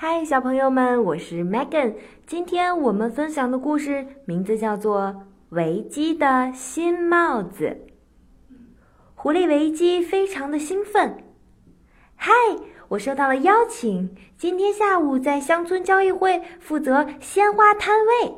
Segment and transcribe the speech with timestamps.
[0.00, 1.94] 嗨，小朋友们，我是 Megan。
[2.24, 5.00] 今天我们分享的故事名字叫做
[5.48, 7.76] 《维基的新帽子》。
[9.16, 11.24] 狐狸维基非常的兴奋。
[12.14, 12.32] 嗨，
[12.90, 18.36] 我收到了邀请，今天下午在乡村交易会负责鲜花摊位。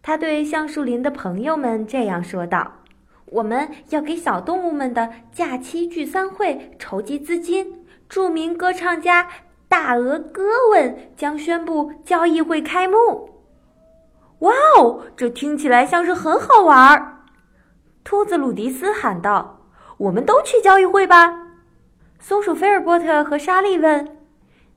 [0.00, 2.84] 他对橡树林的朋友们这样说道
[3.26, 7.84] ：“我们要给小动物们的假期聚餐会筹集资金。
[8.08, 9.26] 著名歌唱家。”
[9.72, 13.30] 大鹅哥问：“将宣布交易会开幕。”
[14.40, 17.22] 哇哦，这听起来像是很好玩儿。
[18.04, 19.60] 兔子鲁迪斯喊道
[19.96, 21.46] ：“我们都去交易会吧！”
[22.20, 24.18] 松鼠菲尔波特和莎莉问：“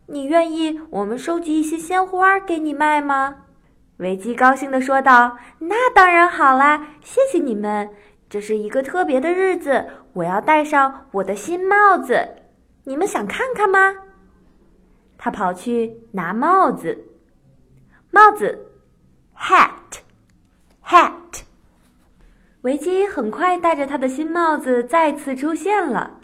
[0.07, 3.35] 你愿意我们收集一些鲜花给你卖吗？”
[3.99, 7.89] 维基高兴地说道：“那当然好啦，谢谢你们！
[8.29, 12.29] 这是一个特别的日子，我要戴上我的新帽子，
[12.85, 13.93] 你们想看看吗？”
[15.25, 17.03] 他跑去拿帽子，
[18.11, 18.67] 帽子
[19.35, 21.13] ，hat，hat。
[22.61, 26.19] 维基很快戴着他的新帽子再次出现了，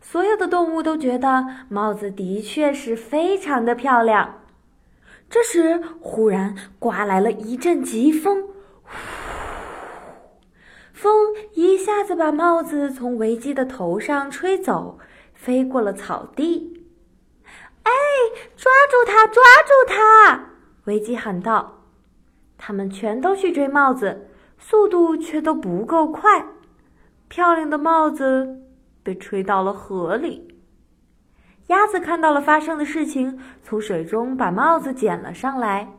[0.00, 4.42] 所有的动物都觉得帽子的确是非常的漂亮。
[5.28, 8.50] 这时，忽然刮来了一阵疾风，
[10.92, 15.00] 风一下子把帽子从维基的头上吹走，
[15.34, 16.83] 飞过了草地。
[18.64, 19.26] 抓住他！
[19.26, 20.52] 抓住他！
[20.84, 21.82] 维基喊道。
[22.56, 26.46] 他们全都去追帽子，速度却都不够快。
[27.28, 28.62] 漂亮的帽子
[29.02, 30.56] 被吹到了河里。
[31.66, 35.92] 鸭子看到了发生的事情，从水中把帽子捡了上来，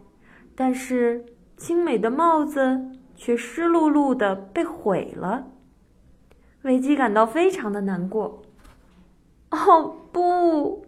[0.56, 1.24] 但是
[1.56, 2.84] 精美的帽子
[3.16, 5.46] 却湿漉漉的被毁了。
[6.64, 8.42] 维基感到非常的难过。
[9.52, 10.84] 哦，不！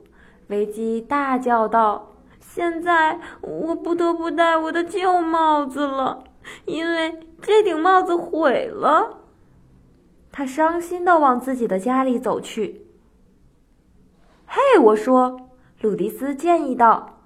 [0.47, 6.23] 维基大叫道：“现在我不得不戴我的旧帽子了，
[6.65, 9.17] 因为这顶帽子毁了。”
[10.31, 12.85] 他伤心的往自己的家里走去。
[14.47, 15.49] “嘿，我说，
[15.81, 17.19] 鲁迪斯建议道，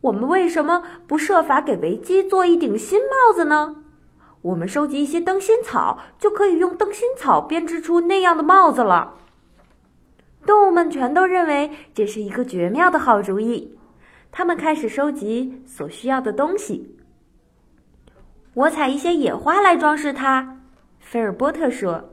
[0.00, 3.76] 我们为什么不设法给维基做一顶新帽子呢？
[4.42, 9.14] 我们收集一些灯芯草，就可以用灯芯草编织出那样的帽子了。”
[10.46, 13.76] 动物们全都认为这是一个绝妙的好主意，
[14.30, 16.96] 他们开始收集所需要的东西。
[18.54, 20.60] 我采一些野花来装饰它，
[21.00, 22.10] 菲尔波特说：“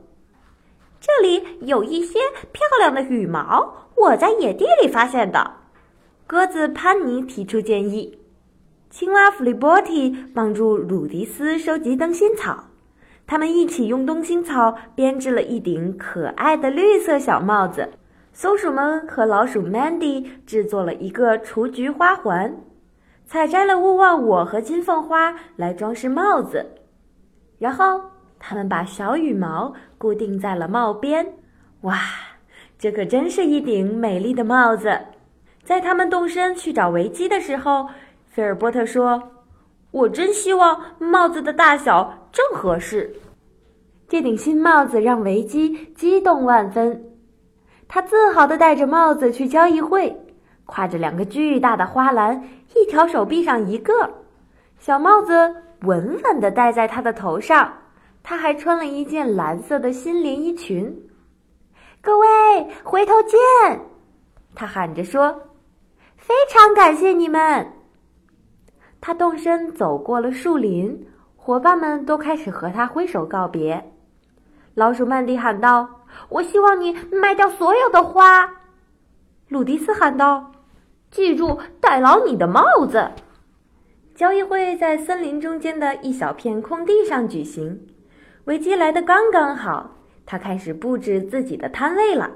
[1.00, 2.18] 这里有一些
[2.52, 5.52] 漂亮的羽毛，我在野地里发现的。”
[6.26, 8.18] 鸽子潘尼提出建议，
[8.90, 12.64] 青蛙弗利波提帮助鲁迪斯收集灯芯草，
[13.26, 17.90] 他们一起用灯芯草编织了一顶可爱的绿色小帽子。
[18.36, 22.52] 松鼠们和老鼠 Mandy 制作了一个雏菊花环，
[23.24, 26.66] 采摘了勿忘我和金凤花来装饰帽子，
[27.60, 28.00] 然后
[28.40, 31.24] 他们把小羽毛固定在了帽边。
[31.82, 31.96] 哇，
[32.76, 34.98] 这可真是一顶美丽的帽子！
[35.62, 37.88] 在他们动身去找维基的时候，
[38.26, 39.30] 菲尔波特说
[39.92, 43.14] ：“我真希望帽子的大小正合适。”
[44.08, 47.13] 这顶新帽子让维基激动万分。
[47.94, 50.20] 他自豪地戴着帽子去交易会，
[50.66, 52.42] 挎着两个巨大的花篮，
[52.74, 54.12] 一条手臂上一个，
[54.80, 57.72] 小帽子稳稳地戴在他的头上。
[58.24, 60.92] 他还穿了一件蓝色的新连衣裙。
[62.00, 62.26] 各位，
[62.82, 63.38] 回头见！
[64.56, 65.42] 他喊着说
[66.18, 67.64] ：“非常感谢你们。”
[69.00, 71.06] 他动身走过了树林，
[71.36, 73.92] 伙伴们都开始和他挥手告别。
[74.74, 75.88] 老鼠曼迪喊道。
[76.28, 78.50] 我希望你卖掉所有的花，
[79.48, 80.52] 鲁迪斯喊道
[81.10, 83.10] ：“记住，戴牢你的帽子。”
[84.14, 87.86] 交易会在森林中间的一小片空地上举行。
[88.44, 92.30] 维基来的刚刚好，他开始布置自己的摊位了。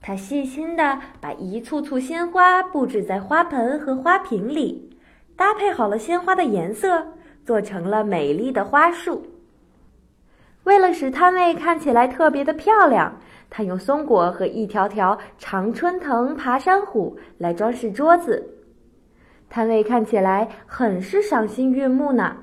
[0.00, 4.98] 他细心的把一簇簇鲜花布置在花盆和花瓶里，
[5.36, 7.08] 搭配好了鲜花的颜色，
[7.44, 9.26] 做成了美丽的花束。
[10.66, 18.50] 为了使摊位看起来特别的漂亮，他用松果和一条条常春藤爬山虎来装饰桌子，
[19.48, 22.38] 摊位看起来很是赏心悦目呢。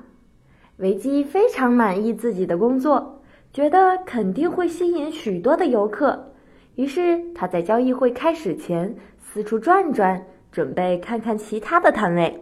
[0.78, 3.22] 维基非常满意自己的工作，
[3.52, 6.32] 觉得肯定会吸引许多的游客，
[6.76, 12.40] 于是他在交易会开始前四处转转，准备看看其他的摊位。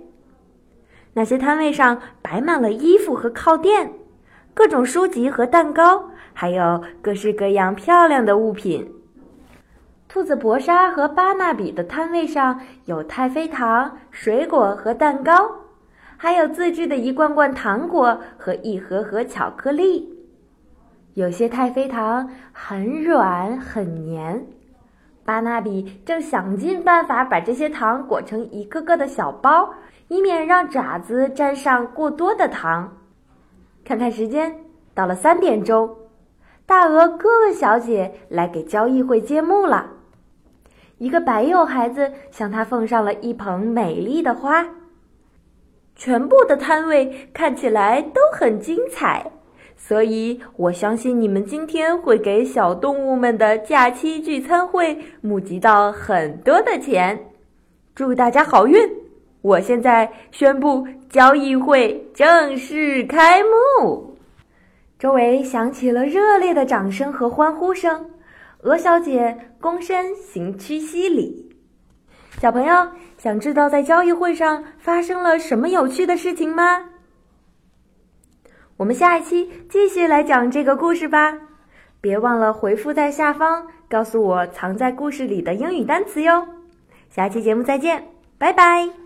[1.14, 3.94] 那些摊位上摆满了衣服和靠垫。
[4.54, 8.86] 各种书籍和蛋糕，还有各式各样漂亮的物品。
[10.08, 15.50] 兔子博莎和巴纳比的摊位上有太妃糖、水果和蛋糕，
[16.18, 20.06] 还有自制的一罐罐糖果和一盒盒巧克力。
[21.14, 24.46] 有些太妃糖很软很黏，
[25.24, 29.72] 巴纳比正想尽办法把这些糖裹成一个个的小包，
[30.08, 32.98] 以免让爪子沾上过多的糖。
[33.84, 34.56] 看看时间，
[34.94, 35.96] 到了三点钟，
[36.64, 39.90] 大鹅哥问小姐来给交易会揭幕了。
[40.98, 44.66] 一个白幼孩子向他奉上了一捧美丽的花。
[45.96, 49.32] 全部的摊位看起来都很精彩，
[49.76, 57.26] 所以我相信你们今天会给小动物们的假期聚餐会募集到很多的钱。
[57.94, 59.01] 祝大家好运！
[59.42, 64.16] 我现在宣布交易会正式开幕。
[64.98, 68.08] 周围响起了热烈的掌声和欢呼声。
[68.60, 71.50] 鹅小姐躬身行屈膝礼。
[72.38, 76.84] 小朋友想知道在交易会上发生了什么有趣的事情吗？
[78.76, 81.36] 我们下一期继续来讲这个故事吧。
[82.00, 86.46] 别忘了回复在下方，告诉我藏在故事里的英语单词哟。
[87.10, 88.04] 下期节目再见，
[88.38, 89.01] 拜拜。